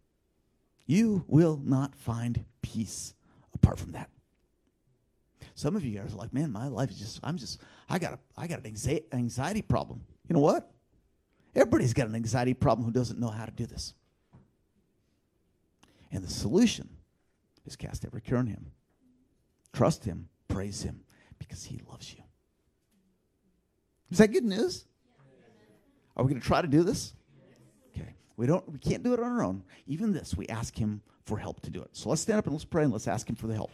[0.87, 3.15] You will not find peace
[3.55, 4.11] apart from that.
[5.55, 8.15] Some of you guys are like, man, my life is just, I'm just, I got
[8.15, 8.77] a, I got an
[9.13, 10.03] anxiety problem.
[10.29, 10.71] You know what?
[11.55, 13.95] Everybody's got an anxiety problem who doesn't know how to do this.
[16.11, 16.89] And the solution
[17.65, 18.67] is cast every care on Him.
[19.73, 21.05] Trust Him, praise Him,
[21.39, 22.23] because He loves you.
[24.11, 24.87] Is that good news?
[26.17, 27.15] Are we going to try to do this?
[28.37, 28.69] We don't.
[28.71, 29.63] We can't do it on our own.
[29.87, 31.91] Even this, we ask Him for help to do it.
[31.93, 33.71] So let's stand up and let's pray and let's ask Him for the help.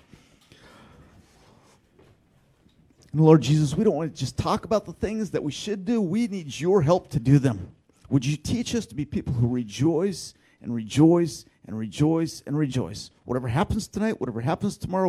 [3.13, 5.85] And Lord Jesus, we don't want to just talk about the things that we should
[5.85, 6.01] do.
[6.01, 7.73] We need your help to do them.
[8.09, 13.11] Would you teach us to be people who rejoice and rejoice and rejoice and rejoice?
[13.25, 15.09] Whatever happens tonight, whatever happens tomorrow,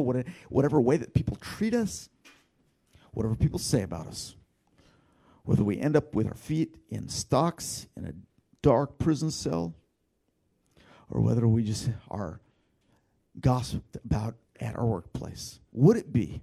[0.50, 2.10] whatever way that people treat us,
[3.12, 4.36] whatever people say about us,
[5.44, 8.14] whether we end up with our feet in stocks in a
[8.62, 9.74] dark prison cell,
[11.10, 12.40] or whether we just are
[13.40, 16.42] gossiped about at our workplace, would it be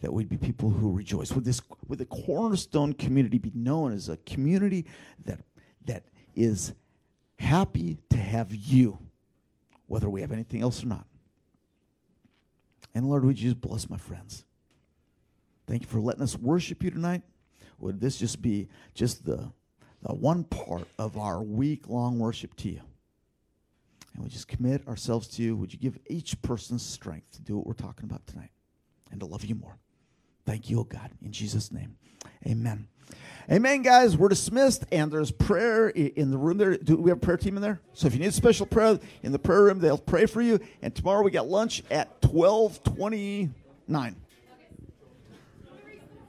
[0.00, 1.32] that we'd be people who rejoice.
[1.32, 4.86] Would this would the cornerstone community be known as a community
[5.24, 5.40] that
[5.84, 6.04] that
[6.34, 6.72] is
[7.38, 8.98] happy to have you,
[9.86, 11.06] whether we have anything else or not?
[12.94, 14.44] And Lord, would you just bless my friends?
[15.66, 17.22] Thank you for letting us worship you tonight.
[17.78, 19.52] Would this just be just the,
[20.02, 22.80] the one part of our week long worship to you?
[24.14, 25.56] And we just commit ourselves to you.
[25.56, 28.50] Would you give each person strength to do what we're talking about tonight
[29.10, 29.76] and to love you more?
[30.46, 31.96] Thank you, oh God, in Jesus' name.
[32.46, 32.88] Amen.
[33.50, 34.16] Amen, guys.
[34.16, 36.76] We're dismissed, and there's prayer in the room there.
[36.76, 37.80] Do we have a prayer team in there?
[37.92, 40.60] So if you need special prayer in the prayer room, they'll pray for you.
[40.82, 43.50] And tomorrow we got lunch at twelve twenty
[43.88, 44.16] nine.